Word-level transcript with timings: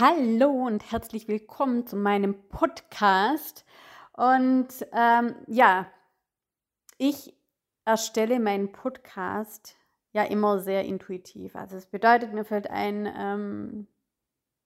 Hallo 0.00 0.50
und 0.50 0.90
herzlich 0.90 1.28
willkommen 1.28 1.86
zu 1.86 1.94
meinem 1.94 2.48
Podcast. 2.48 3.64
Und 4.12 4.66
ähm, 4.92 5.36
ja, 5.46 5.86
ich 6.98 7.32
erstelle 7.84 8.40
meinen 8.40 8.72
Podcast 8.72 9.76
ja 10.10 10.24
immer 10.24 10.58
sehr 10.58 10.84
intuitiv. 10.84 11.54
Also 11.54 11.76
es 11.76 11.86
bedeutet, 11.86 12.32
mir 12.32 12.44
fällt 12.44 12.68
ein 12.70 13.06
ähm, 13.16 13.86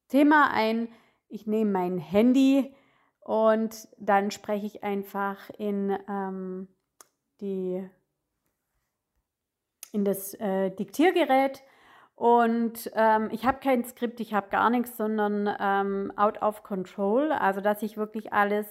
Thema 0.09 0.51
ein, 0.51 0.89
ich 1.29 1.47
nehme 1.47 1.73
mein 1.73 1.99
Handy 1.99 2.75
und 3.21 3.87
dann 3.99 4.31
spreche 4.31 4.65
ich 4.65 4.83
einfach 4.83 5.51
in 5.59 5.99
ähm, 6.09 6.69
die 7.43 7.87
in 9.93 10.07
das 10.07 10.33
äh, 10.35 10.71
Diktiergerät 10.71 11.63
und 12.19 12.91
ähm, 12.95 13.29
ich 13.31 13.47
habe 13.47 13.61
kein 13.61 13.85
Skript, 13.85 14.19
ich 14.19 14.35
habe 14.35 14.49
gar 14.49 14.71
nichts, 14.71 14.97
sondern 14.97 15.49
ähm, 15.61 16.13
out 16.17 16.43
of 16.43 16.65
control. 16.65 17.31
Also, 17.31 17.61
dass 17.61 17.81
ich 17.81 17.97
wirklich 17.97 18.33
alles 18.33 18.67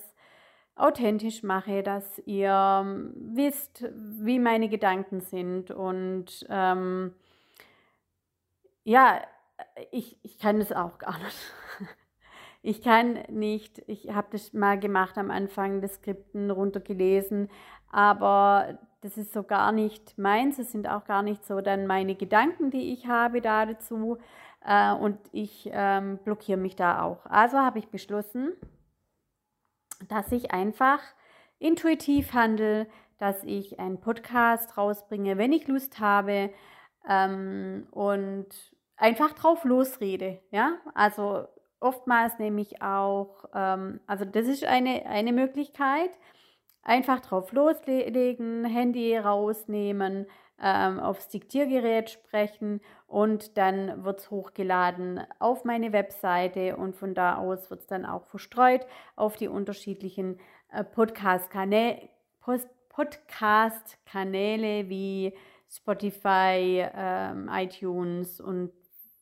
authentisch 0.75 1.43
mache, 1.43 1.81
dass 1.81 2.19
ihr 2.25 2.51
ähm, 2.51 3.13
wisst, 3.15 3.85
wie 3.95 4.39
meine 4.39 4.67
Gedanken 4.67 5.21
sind. 5.21 5.71
Und 5.71 6.45
ähm, 6.49 7.13
ja, 8.83 9.21
ich, 9.91 10.19
ich 10.23 10.39
kann 10.39 10.59
das 10.59 10.73
auch 10.73 10.97
gar 10.97 11.17
nicht. 11.19 11.37
Ich 12.63 12.81
kann 12.81 13.19
nicht, 13.29 13.81
ich 13.87 14.09
habe 14.13 14.27
das 14.31 14.51
mal 14.51 14.77
gemacht 14.77 15.17
am 15.17 15.31
Anfang, 15.31 15.79
das 15.79 15.93
Skripten 15.93 16.51
runtergelesen, 16.51 17.49
aber 17.91 18.79
das 19.01 19.17
ist 19.17 19.33
so 19.33 19.43
gar 19.43 19.71
nicht 19.71 20.17
meins, 20.17 20.57
es 20.59 20.71
sind 20.71 20.87
auch 20.87 21.05
gar 21.05 21.21
nicht 21.21 21.45
so 21.45 21.61
dann 21.61 21.87
meine 21.87 22.15
Gedanken, 22.15 22.71
die 22.71 22.93
ich 22.93 23.07
habe 23.07 23.41
da 23.41 23.65
dazu 23.65 24.17
äh, 24.65 24.93
und 24.93 25.19
ich 25.31 25.69
ähm, 25.71 26.17
blockiere 26.23 26.57
mich 26.57 26.75
da 26.75 27.03
auch. 27.03 27.25
Also 27.25 27.57
habe 27.57 27.79
ich 27.79 27.89
beschlossen, 27.89 28.53
dass 30.07 30.31
ich 30.31 30.51
einfach 30.51 30.99
intuitiv 31.59 32.33
handle, 32.33 32.87
dass 33.17 33.43
ich 33.43 33.79
einen 33.79 33.99
Podcast 33.99 34.77
rausbringe, 34.77 35.37
wenn 35.37 35.51
ich 35.51 35.67
Lust 35.67 35.99
habe 35.99 36.51
ähm, 37.07 37.87
und 37.91 38.47
einfach 38.95 39.33
drauf 39.33 39.63
losrede. 39.63 40.39
Ja, 40.51 40.77
also 40.93 41.47
oftmals 41.79 42.37
nehme 42.39 42.61
ich 42.61 42.81
auch, 42.81 43.45
ähm, 43.53 43.99
also 44.07 44.25
das 44.25 44.47
ist 44.47 44.63
eine, 44.65 45.05
eine 45.05 45.33
Möglichkeit, 45.33 46.11
einfach 46.87 47.19
drauf 47.19 47.51
loslegen, 47.51 48.65
Handy 48.65 49.15
rausnehmen, 49.17 50.25
ähm, 50.59 50.99
aufs 50.99 51.27
Diktiergerät 51.27 52.09
sprechen 52.09 52.81
und 53.05 53.57
dann 53.57 54.03
wird 54.03 54.21
es 54.21 54.31
hochgeladen 54.31 55.21
auf 55.37 55.65
meine 55.65 55.93
Webseite 55.93 56.77
und 56.77 56.95
von 56.95 57.13
da 57.13 57.35
aus 57.37 57.69
wird 57.69 57.81
es 57.81 57.87
dann 57.87 58.05
auch 58.05 58.25
verstreut 58.25 58.87
auf 59.15 59.35
die 59.35 59.49
unterschiedlichen 59.49 60.39
äh, 60.71 60.83
Podcast-Kanäle 60.83 62.09
Podcast 62.89 63.99
wie 64.07 65.37
Spotify, 65.69 66.87
ähm, 66.95 67.49
iTunes 67.51 68.39
und 68.39 68.71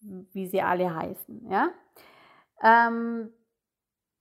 wie 0.01 0.45
sie 0.45 0.61
alle 0.61 0.95
heißen. 0.95 1.49
Ja? 1.49 1.71
Ähm, 2.63 3.33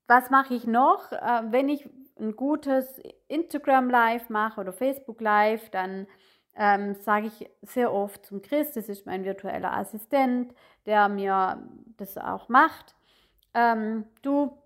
was 0.08 0.30
mache 0.30 0.54
ich 0.54 0.66
noch? 0.66 1.12
Äh, 1.12 1.42
wenn 1.50 1.68
ich 1.68 1.88
ein 2.18 2.36
gutes 2.36 3.00
Instagram 3.28 3.90
Live 3.90 4.28
mache 4.30 4.60
oder 4.60 4.72
Facebook 4.72 5.20
Live, 5.20 5.70
dann 5.70 6.06
ähm, 6.56 6.94
sage 7.00 7.26
ich 7.26 7.50
sehr 7.62 7.92
oft 7.92 8.24
zum 8.26 8.40
Chris, 8.42 8.72
das 8.72 8.88
ist 8.88 9.06
mein 9.06 9.24
virtueller 9.24 9.72
Assistent, 9.72 10.54
der 10.86 11.08
mir 11.08 11.68
das 11.96 12.16
auch 12.16 12.48
macht. 12.48 12.94
Ähm, 13.54 14.04
du, 14.22 14.56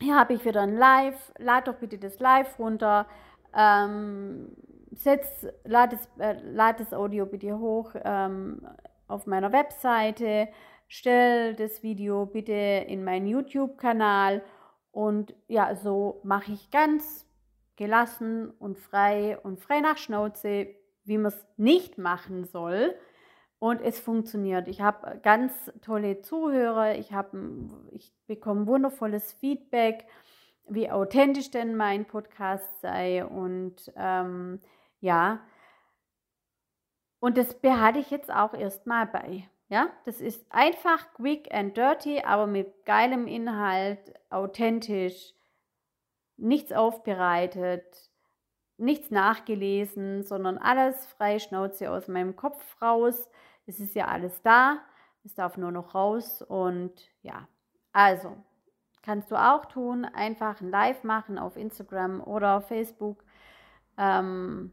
hier 0.00 0.16
habe 0.18 0.34
ich 0.34 0.44
wieder 0.44 0.62
ein 0.62 0.76
Live, 0.76 1.32
lad 1.38 1.68
doch 1.68 1.76
bitte 1.76 1.98
das 1.98 2.18
Live 2.20 2.58
runter, 2.58 3.06
ähm, 3.56 4.54
setz, 4.92 5.46
lad 5.64 5.92
das, 5.92 6.08
äh, 6.18 6.38
lad 6.42 6.80
das 6.80 6.92
Audio 6.92 7.24
bitte 7.24 7.58
hoch 7.58 7.92
ähm, 8.04 8.66
auf 9.08 9.26
meiner 9.26 9.52
Webseite, 9.52 10.48
stell 10.88 11.54
das 11.54 11.82
Video 11.82 12.26
bitte 12.26 12.52
in 12.52 13.02
meinen 13.02 13.26
YouTube-Kanal 13.26 14.42
und 14.96 15.34
ja, 15.46 15.76
so 15.76 16.22
mache 16.24 16.52
ich 16.52 16.70
ganz 16.70 17.26
gelassen 17.76 18.48
und 18.58 18.78
frei 18.78 19.38
und 19.42 19.60
frei 19.60 19.80
nach 19.80 19.98
Schnauze, 19.98 20.68
wie 21.04 21.18
man 21.18 21.32
es 21.32 21.46
nicht 21.58 21.98
machen 21.98 22.46
soll. 22.46 22.94
Und 23.58 23.82
es 23.82 24.00
funktioniert. 24.00 24.68
Ich 24.68 24.80
habe 24.80 25.20
ganz 25.22 25.70
tolle 25.82 26.22
Zuhörer, 26.22 26.96
ich, 26.96 27.12
hab, 27.12 27.34
ich 27.90 28.10
bekomme 28.26 28.66
wundervolles 28.66 29.34
Feedback, 29.34 30.06
wie 30.66 30.90
authentisch 30.90 31.50
denn 31.50 31.76
mein 31.76 32.06
Podcast 32.06 32.80
sei. 32.80 33.22
Und 33.22 33.92
ähm, 33.96 34.62
ja, 35.00 35.40
und 37.20 37.36
das 37.36 37.52
behalte 37.52 37.98
ich 37.98 38.10
jetzt 38.10 38.32
auch 38.32 38.54
erstmal 38.54 39.06
bei. 39.06 39.46
Ja, 39.68 39.90
das 40.04 40.20
ist 40.20 40.46
einfach 40.50 41.12
quick 41.14 41.52
and 41.52 41.76
dirty, 41.76 42.20
aber 42.22 42.46
mit 42.46 42.84
geilem 42.84 43.26
Inhalt, 43.26 44.14
authentisch, 44.30 45.34
nichts 46.36 46.72
aufbereitet, 46.72 48.10
nichts 48.76 49.10
nachgelesen, 49.10 50.22
sondern 50.22 50.58
alles 50.58 51.06
frei 51.06 51.38
Schnauze 51.38 51.90
aus 51.90 52.06
meinem 52.06 52.36
Kopf 52.36 52.80
raus. 52.80 53.28
Es 53.66 53.80
ist 53.80 53.94
ja 53.96 54.06
alles 54.06 54.40
da, 54.42 54.78
es 55.24 55.34
darf 55.34 55.56
nur 55.56 55.72
noch 55.72 55.94
raus 55.94 56.42
und 56.42 56.92
ja, 57.22 57.48
also 57.92 58.36
kannst 59.02 59.30
du 59.30 59.36
auch 59.36 59.64
tun, 59.66 60.04
einfach 60.04 60.60
ein 60.60 60.70
Live 60.70 61.02
machen 61.02 61.38
auf 61.38 61.56
Instagram 61.56 62.20
oder 62.20 62.60
Facebook. 62.60 63.24
Ähm, 63.98 64.72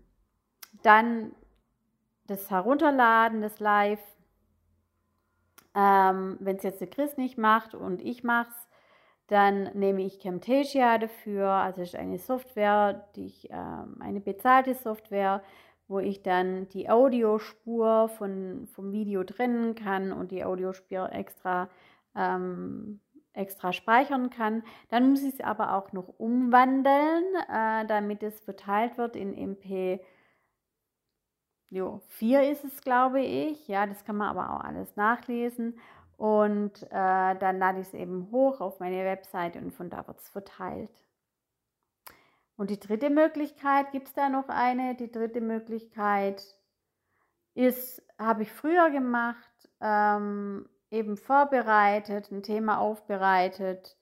dann 0.82 1.34
das 2.28 2.50
herunterladen, 2.52 3.42
das 3.42 3.60
Live 3.60 4.02
ähm, 5.76 6.38
Wenn 6.40 6.58
es 6.58 6.64
jetzt 6.64 6.82
der 6.82 6.90
Chris 6.90 7.18
nicht 7.18 7.38
macht 7.38 7.74
und 7.74 8.02
ich 8.02 8.24
mache 8.24 8.50
es, 8.50 8.68
dann 9.28 9.72
nehme 9.74 10.04
ich 10.04 10.20
Camtasia 10.20 10.98
dafür. 10.98 11.50
Also 11.50 11.82
ist 11.82 11.96
eine 11.96 12.20
Software, 12.20 13.08
die 13.16 13.26
ich, 13.26 13.50
ähm, 13.52 13.98
eine 14.00 14.20
bezahlte 14.20 14.76
Software, 14.76 15.42
wo 15.88 16.00
ich 16.00 16.22
dann 16.22 16.70
die 16.70 16.90
Audiospur 16.90 18.10
von, 18.10 18.68
vom 18.74 18.92
Video 18.92 19.24
trennen 19.24 19.76
kann 19.76 20.12
und 20.12 20.32
die 20.32 20.44
Audiospur 20.44 21.12
extra, 21.12 21.70
ähm, 22.16 23.00
extra 23.34 23.74
speichern 23.74 24.30
kann. 24.30 24.64
Dann 24.90 25.10
muss 25.10 25.24
ich 25.24 25.36
es 25.36 25.42
aber 25.42 25.76
auch 25.76 25.92
noch 25.94 26.08
umwandeln, 26.20 27.24
äh, 27.50 27.86
damit 27.88 28.24
es 28.24 28.40
verteilt 28.42 28.98
wird 28.98 29.16
in 29.16 29.34
MP 29.34 30.00
Jo, 31.74 32.02
vier 32.08 32.52
ist 32.52 32.64
es, 32.64 32.82
glaube 32.82 33.22
ich. 33.22 33.68
Ja, 33.68 33.88
das 33.88 34.06
kann 34.06 34.18
man 34.18 34.30
aber 34.30 34.54
auch 34.54 34.64
alles 34.64 34.96
nachlesen. 34.96 35.80
Und 36.18 36.84
äh, 36.84 37.36
dann 37.36 37.58
lade 37.58 37.80
ich 37.80 37.88
es 37.88 37.96
eben 37.96 38.30
hoch 38.30 38.62
auf 38.62 38.80
meine 38.80 39.04
Webseite 39.04 39.58
und 39.58 39.72
von 39.72 39.90
da 39.90 40.06
wird 40.06 40.20
es 40.20 40.30
verteilt. 40.30 40.92
Und 42.58 42.70
die 42.70 42.80
dritte 42.80 43.10
Möglichkeit, 43.10 43.92
gibt 43.92 44.10
es 44.10 44.14
da 44.14 44.30
noch 44.30 44.50
eine? 44.50 44.94
Die 44.94 45.12
dritte 45.12 45.42
Möglichkeit 45.42 46.46
ist, 47.56 48.04
habe 48.20 48.44
ich 48.44 48.52
früher 48.54 48.92
gemacht, 48.92 49.68
ähm, 49.82 50.70
eben 50.92 51.18
vorbereitet, 51.18 52.30
ein 52.30 52.44
Thema 52.44 52.78
aufbereitet, 52.78 53.98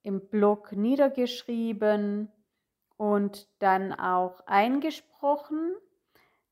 im 0.00 0.30
Blog 0.30 0.72
niedergeschrieben 0.72 2.32
und 2.96 3.50
dann 3.58 3.92
auch 3.92 4.40
eingesprochen. 4.46 5.76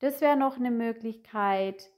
Das 0.00 0.21
wäre 0.21 0.37
noch 0.37 0.56
eine 0.56 0.71
Möglichkeit. 0.71 1.91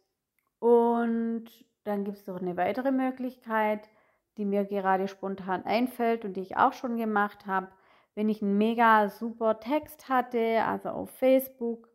Und 0.58 1.46
dann 1.84 2.04
gibt 2.04 2.18
es 2.18 2.26
noch 2.26 2.40
eine 2.40 2.56
weitere 2.56 2.92
Möglichkeit, 2.92 3.88
die 4.36 4.44
mir 4.44 4.64
gerade 4.64 5.08
spontan 5.08 5.64
einfällt 5.64 6.24
und 6.24 6.34
die 6.36 6.40
ich 6.40 6.56
auch 6.56 6.72
schon 6.72 6.96
gemacht 6.96 7.46
habe. 7.46 7.68
Wenn 8.14 8.28
ich 8.28 8.42
einen 8.42 8.58
mega 8.58 9.08
super 9.08 9.58
Text 9.60 10.08
hatte, 10.08 10.62
also 10.64 10.90
auf 10.90 11.10
Facebook, 11.10 11.88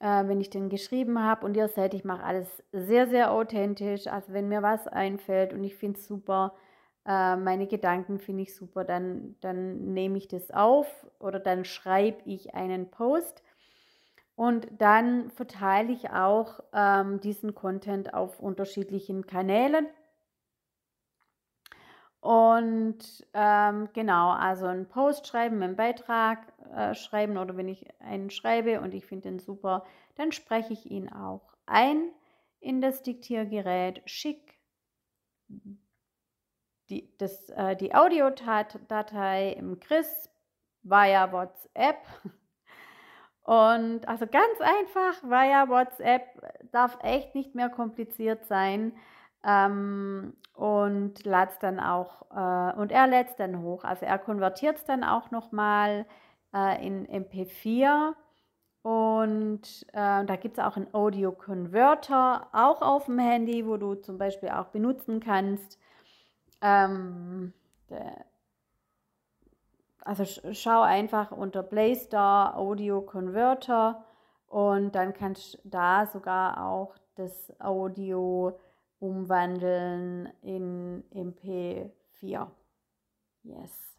äh, 0.00 0.26
wenn 0.26 0.40
ich 0.40 0.50
den 0.50 0.68
geschrieben 0.68 1.22
habe 1.22 1.46
und 1.46 1.56
ihr 1.56 1.68
seht, 1.68 1.94
ich 1.94 2.04
mache 2.04 2.24
alles 2.24 2.62
sehr, 2.72 3.06
sehr 3.06 3.32
authentisch. 3.32 4.06
Also 4.06 4.32
wenn 4.32 4.48
mir 4.48 4.62
was 4.62 4.86
einfällt 4.88 5.52
und 5.52 5.64
ich 5.64 5.76
finde 5.76 5.98
es 5.98 6.06
super, 6.06 6.54
äh, 7.06 7.36
meine 7.36 7.66
Gedanken 7.66 8.18
finde 8.18 8.42
ich 8.42 8.54
super, 8.54 8.84
dann, 8.84 9.36
dann 9.40 9.92
nehme 9.94 10.18
ich 10.18 10.28
das 10.28 10.50
auf 10.50 11.06
oder 11.18 11.40
dann 11.40 11.64
schreibe 11.64 12.18
ich 12.24 12.54
einen 12.54 12.90
Post 12.90 13.42
und 14.38 14.68
dann 14.78 15.30
verteile 15.32 15.92
ich 15.92 16.10
auch 16.10 16.60
ähm, 16.72 17.18
diesen 17.18 17.56
Content 17.56 18.14
auf 18.14 18.38
unterschiedlichen 18.38 19.26
Kanälen. 19.26 19.88
Und 22.20 23.26
ähm, 23.34 23.88
genau, 23.94 24.30
also 24.30 24.66
einen 24.66 24.86
Post 24.86 25.26
schreiben, 25.26 25.60
einen 25.60 25.74
Beitrag 25.74 26.52
äh, 26.72 26.94
schreiben 26.94 27.36
oder 27.36 27.56
wenn 27.56 27.66
ich 27.66 27.84
einen 28.00 28.30
schreibe 28.30 28.80
und 28.80 28.94
ich 28.94 29.06
finde 29.06 29.28
den 29.28 29.40
super, 29.40 29.84
dann 30.14 30.30
spreche 30.30 30.72
ich 30.72 30.88
ihn 30.88 31.12
auch 31.12 31.56
ein 31.66 32.12
in 32.60 32.80
das 32.80 33.02
Diktiergerät, 33.02 34.02
schick 34.04 34.60
die, 36.90 37.12
äh, 37.56 37.74
die 37.74 37.92
Audiodatei 37.92 39.50
im 39.58 39.80
Chris 39.80 40.30
via 40.84 41.32
WhatsApp. 41.32 41.96
Und 43.48 44.06
also 44.06 44.26
ganz 44.26 44.60
einfach 44.60 45.22
via 45.22 45.70
WhatsApp 45.70 46.22
darf 46.70 46.98
echt 47.02 47.34
nicht 47.34 47.54
mehr 47.54 47.70
kompliziert 47.70 48.44
sein. 48.44 48.92
Ähm, 49.42 50.34
und 50.52 51.24
lädt 51.24 51.62
dann 51.62 51.80
auch, 51.80 52.26
äh, 52.30 52.78
und 52.78 52.92
er 52.92 53.06
lädt 53.06 53.38
dann 53.38 53.62
hoch. 53.62 53.84
Also 53.84 54.04
er 54.04 54.18
konvertiert 54.18 54.76
es 54.76 54.84
dann 54.84 55.02
auch 55.02 55.30
nochmal 55.30 56.04
äh, 56.52 56.86
in 56.86 57.06
MP4. 57.06 58.12
Und 58.82 59.86
äh, 59.94 60.26
da 60.26 60.36
gibt 60.36 60.58
es 60.58 60.62
auch 60.62 60.76
einen 60.76 60.92
Audio 60.92 61.32
Converter, 61.32 62.48
auch 62.52 62.82
auf 62.82 63.06
dem 63.06 63.18
Handy, 63.18 63.66
wo 63.66 63.78
du 63.78 63.94
zum 63.94 64.18
Beispiel 64.18 64.50
auch 64.50 64.66
benutzen 64.66 65.20
kannst. 65.20 65.78
Ähm, 66.60 67.54
also 70.08 70.24
schau 70.54 70.80
einfach 70.80 71.32
unter 71.32 71.62
Playstore 71.62 72.56
Audio 72.56 73.02
Converter 73.02 74.06
und 74.46 74.94
dann 74.94 75.12
kannst 75.12 75.56
du 75.56 75.58
da 75.64 76.06
sogar 76.06 76.66
auch 76.66 76.96
das 77.16 77.52
Audio 77.60 78.58
umwandeln 79.00 80.30
in 80.40 81.04
MP4. 81.12 82.46
Yes. 83.42 83.98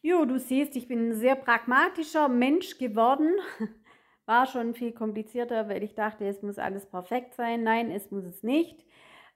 Jo, 0.00 0.24
du 0.24 0.38
siehst, 0.38 0.74
ich 0.74 0.88
bin 0.88 1.10
ein 1.10 1.14
sehr 1.16 1.36
pragmatischer 1.36 2.30
Mensch 2.30 2.78
geworden. 2.78 3.34
War 4.24 4.46
schon 4.46 4.72
viel 4.72 4.92
komplizierter, 4.92 5.68
weil 5.68 5.82
ich 5.82 5.94
dachte, 5.94 6.26
es 6.26 6.40
muss 6.40 6.58
alles 6.58 6.86
perfekt 6.86 7.34
sein. 7.34 7.62
Nein, 7.62 7.90
es 7.90 8.10
muss 8.10 8.24
es 8.24 8.42
nicht. 8.42 8.86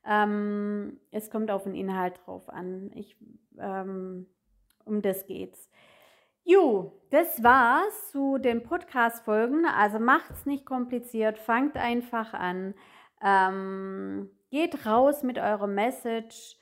Ähm, 0.07 0.99
es 1.11 1.31
kommt 1.31 1.51
auf 1.51 1.65
den 1.65 1.75
Inhalt 1.75 2.23
drauf 2.25 2.49
an. 2.49 2.91
Ich, 2.95 3.19
ähm, 3.59 4.27
um 4.87 5.03
das 5.03 5.27
geht's. 5.27 5.69
Jo, 6.49 6.93
das 7.11 7.43
war's 7.43 8.13
zu 8.13 8.39
den 8.39 8.63
Podcast-Folgen. 8.63 9.67
Also 9.67 9.99
macht's 9.99 10.47
nicht 10.47 10.65
kompliziert, 10.65 11.41
fangt 11.41 11.77
einfach 11.77 12.35
an. 12.35 12.75
Ähm, 13.21 14.31
geht 14.51 14.87
raus 14.87 15.25
mit 15.25 15.39
eurer 15.39 15.67
Message. 15.67 16.57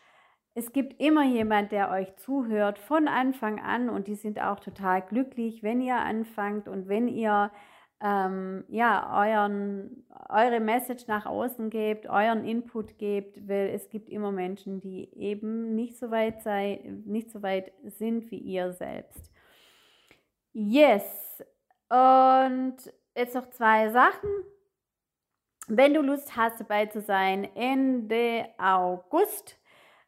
Es 0.55 0.73
gibt 0.73 0.99
immer 1.03 1.25
jemand, 1.25 1.71
der 1.71 1.91
euch 1.91 2.17
zuhört 2.17 2.79
von 2.79 3.09
Anfang 3.09 3.61
an 3.61 3.91
und 3.91 4.07
die 4.07 4.15
sind 4.15 4.41
auch 4.41 4.59
total 4.59 5.03
glücklich, 5.03 5.63
wenn 5.63 5.83
ihr 5.83 5.97
anfangt 5.97 6.67
und 6.67 6.89
wenn 6.89 7.07
ihr 7.07 7.51
ähm, 8.03 8.65
ja, 8.69 9.13
euren, 9.15 10.07
eure 10.31 10.61
Message 10.61 11.09
nach 11.09 11.27
außen 11.27 11.69
gebt, 11.69 12.09
euren 12.09 12.47
Input 12.47 12.97
gebt, 12.97 13.47
weil 13.47 13.69
es 13.75 13.91
gibt 13.91 14.09
immer 14.09 14.33
Menschen, 14.33 14.81
die 14.81 15.11
eben 15.15 15.75
nicht 15.75 15.99
so 15.99 16.11
weit, 16.11 16.41
sei, 16.43 16.81
nicht 17.05 17.31
so 17.31 17.43
weit 17.43 17.71
sind 17.85 18.31
wie 18.31 18.39
ihr 18.39 18.73
selbst. 18.73 19.34
Yes. 20.55 21.43
Und 21.89 22.77
jetzt 23.17 23.35
noch 23.35 23.51
zwei 23.51 23.91
Sachen. 23.91 24.31
Wenn 25.67 25.95
du 25.95 26.01
Lust 26.01 26.37
hast, 26.37 26.61
dabei 26.61 26.87
zu 26.87 27.01
sein, 27.01 27.45
Ende 27.57 28.47
August, 28.59 29.59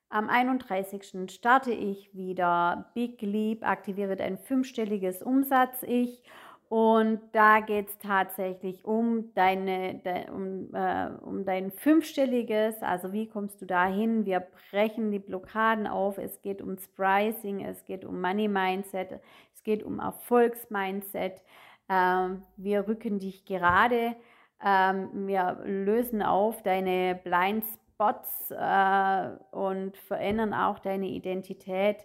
am 0.09 0.29
31. 0.29 1.29
starte 1.33 1.73
ich 1.73 2.15
wieder 2.15 2.93
Big 2.95 3.21
Leap, 3.23 3.67
aktiviere 3.67 4.15
dein 4.15 4.39
fünfstelliges 4.39 5.21
Umsatz-Ich. 5.21 6.23
Und 6.69 7.21
da 7.33 7.61
geht 7.61 7.89
es 7.89 7.99
tatsächlich 7.99 8.85
um, 8.85 9.33
deine, 9.35 9.95
de, 9.95 10.29
um, 10.31 10.75
äh, 10.75 11.11
um 11.23 11.45
dein 11.45 11.71
fünfstelliges, 11.71 12.83
also 12.83 13.13
wie 13.13 13.29
kommst 13.29 13.63
du 13.63 13.67
da 13.67 13.87
hin? 13.87 14.27
Wir 14.27 14.41
brechen 14.41 15.13
die 15.13 15.21
Blockaden 15.21 15.87
auf. 15.87 16.19
Es 16.19 16.43
geht 16.43 16.61
ums 16.61 16.89
Pricing, 16.89 17.65
es 17.65 17.85
geht 17.85 18.05
um 18.05 18.21
Money 18.21 18.49
Mindset, 18.49 19.21
es 19.55 19.63
geht 19.63 19.85
um 19.85 20.01
Erfolgsmindset. 20.01 21.41
Ähm, 21.89 22.43
wir 22.57 22.89
rücken 22.89 23.21
dich 23.21 23.45
gerade, 23.45 24.17
ähm, 24.65 25.29
wir 25.29 25.61
lösen 25.65 26.21
auf 26.21 26.65
deine 26.65 27.15
Blind 27.23 27.65
Spots 27.95 28.51
äh, 28.51 29.29
und 29.53 29.97
verändern 29.99 30.53
auch 30.53 30.81
deine 30.81 31.07
Identität. 31.07 31.99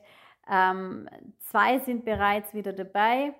Ähm, 0.48 1.10
zwei 1.40 1.80
sind 1.80 2.06
bereits 2.06 2.54
wieder 2.54 2.74
dabei 2.74 3.34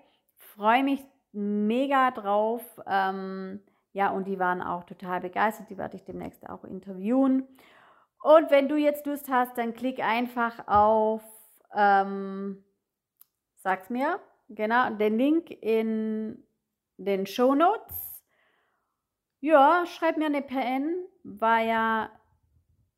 freue 0.56 0.84
mich 0.84 1.02
mega 1.32 2.12
drauf. 2.12 2.64
Ähm, 2.86 3.62
ja, 3.94 4.10
und 4.12 4.28
die 4.28 4.40
waren 4.40 4.62
auch 4.62 4.84
total 4.84 5.22
begeistert. 5.22 5.70
Die 5.70 5.78
werde 5.78 5.98
ich 5.98 6.04
demnächst 6.04 6.50
auch 6.50 6.64
interviewen. 6.64 7.48
Und 8.22 8.52
wenn 8.52 8.70
du 8.70 8.76
jetzt 8.76 9.06
Lust 9.06 9.30
hast, 9.30 9.58
dann 9.58 9.74
klick 9.74 10.00
einfach 10.00 10.68
auf, 10.68 11.24
ähm, 11.76 12.64
sag's 13.56 13.90
mir, 13.90 14.20
genau, 14.50 14.92
den 14.92 15.18
Link 15.18 15.50
in 15.50 16.44
den 16.98 17.26
Show 17.26 17.56
Notes. 17.56 18.24
Ja, 19.40 19.86
schreib 19.88 20.18
mir 20.18 20.28
eine 20.28 20.44
PN 20.44 20.94
via 21.24 22.12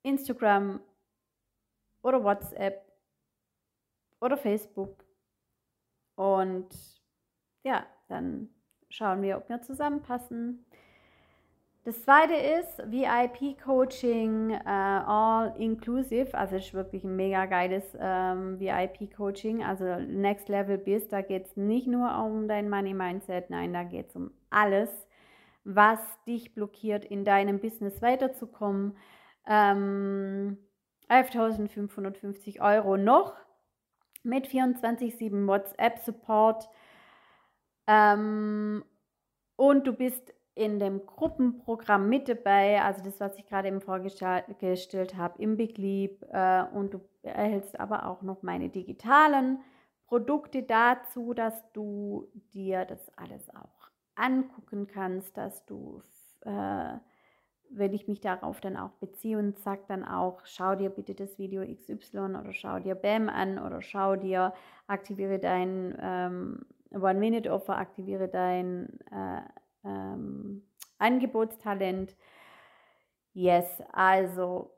Instagram 0.03 0.81
oder 2.01 2.23
WhatsApp 2.23 2.85
oder 4.19 4.37
Facebook. 4.37 5.05
Und 6.15 6.67
ja, 7.63 7.85
dann 8.07 8.49
schauen 8.89 9.21
wir, 9.21 9.37
ob 9.37 9.49
wir 9.49 9.61
zusammenpassen. 9.61 10.65
Das 11.85 12.01
zweite 12.01 12.33
ist 12.33 12.77
VIP-Coaching 12.89 14.51
äh, 14.51 14.63
All 14.65 15.53
Inclusive. 15.57 16.33
Also 16.33 16.55
ist 16.55 16.73
wirklich 16.73 17.03
ein 17.03 17.17
mega 17.17 17.45
geiles 17.45 17.83
ähm, 17.99 18.57
VIP-Coaching. 18.57 19.63
Also 19.63 19.99
Next 19.99 20.47
Level 20.47 20.77
bist, 20.77 21.11
da 21.11 21.21
geht 21.21 21.47
es 21.47 21.57
nicht 21.57 21.87
nur 21.87 22.17
um 22.23 22.47
dein 22.47 22.69
Money 22.69 22.93
Mindset, 22.93 23.49
nein, 23.49 23.73
da 23.73 23.83
geht 23.83 24.09
es 24.09 24.15
um 24.15 24.31
alles, 24.49 24.89
was 25.65 25.99
dich 26.25 26.53
blockiert, 26.53 27.03
in 27.03 27.25
deinem 27.25 27.59
Business 27.59 28.01
weiterzukommen. 28.01 28.95
Ähm, 29.45 30.57
11.550 31.09 32.61
Euro 32.61 32.95
noch 32.95 33.35
mit 34.23 34.47
24-7 34.47 35.47
WhatsApp-Support 35.47 36.69
ähm, 37.87 38.83
und 39.55 39.87
du 39.87 39.93
bist 39.93 40.33
in 40.55 40.79
dem 40.79 41.05
Gruppenprogramm 41.05 42.09
mit 42.09 42.29
dabei, 42.29 42.81
also 42.81 43.03
das, 43.03 43.19
was 43.19 43.37
ich 43.37 43.45
gerade 43.47 43.67
eben 43.67 43.81
vorgestellt 43.81 45.15
habe, 45.15 45.41
im 45.41 45.57
Leap. 45.57 46.23
Äh, 46.31 46.63
und 46.73 46.93
du 46.93 47.01
erhältst 47.23 47.79
aber 47.79 48.07
auch 48.07 48.21
noch 48.21 48.43
meine 48.43 48.69
digitalen 48.69 49.59
Produkte 50.07 50.63
dazu, 50.63 51.33
dass 51.33 51.63
du 51.73 52.27
dir 52.53 52.85
das 52.85 53.09
alles 53.17 53.49
auch 53.55 53.89
angucken 54.15 54.85
kannst, 54.85 55.35
dass 55.37 55.65
du, 55.65 56.03
äh, 56.41 56.93
wenn 57.71 57.93
ich 57.93 58.07
mich 58.07 58.21
darauf 58.21 58.61
dann 58.61 58.77
auch 58.77 58.91
beziehe 58.99 59.39
und 59.39 59.57
sag 59.57 59.87
dann 59.87 60.05
auch, 60.05 60.41
schau 60.45 60.75
dir 60.75 60.91
bitte 60.91 61.15
das 61.15 61.39
Video 61.39 61.63
XY 61.63 62.35
oder 62.39 62.53
schau 62.53 62.77
dir 62.77 62.93
BAM 62.93 63.27
an 63.27 63.57
oder 63.57 63.81
schau 63.81 64.15
dir, 64.15 64.53
aktiviere 64.85 65.39
dein 65.39 65.97
ähm, 65.99 66.65
One-Minute-Offer, 66.93 67.77
aktiviere 67.77 68.27
dein 68.27 68.99
äh, 69.11 69.41
ähm, 69.85 70.63
Angebotstalent. 70.97 72.15
Yes, 73.33 73.81
also 73.91 74.71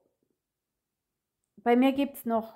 bei 1.57 1.75
mir 1.75 1.93
gibt 1.93 2.15
es 2.15 2.25
noch 2.25 2.53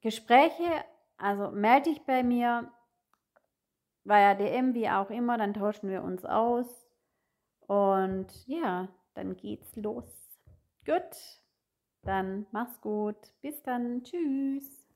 Gespräche, 0.00 0.84
also 1.16 1.50
melde 1.50 1.90
dich 1.90 2.04
bei 2.04 2.22
mir 2.22 2.70
via 4.04 4.34
DM, 4.34 4.74
wie 4.74 4.88
auch 4.88 5.10
immer, 5.10 5.36
dann 5.38 5.54
tauschen 5.54 5.90
wir 5.90 6.02
uns 6.02 6.24
aus 6.24 6.86
und 7.66 8.26
ja, 8.46 8.88
dann 9.14 9.36
geht's 9.36 9.74
los. 9.76 10.04
Gut, 10.84 11.42
dann 12.02 12.46
mach's 12.50 12.80
gut. 12.80 13.16
Bis 13.42 13.62
dann. 13.62 14.02
Tschüss. 14.02 14.87